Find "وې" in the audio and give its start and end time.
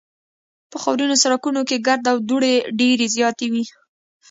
3.53-3.63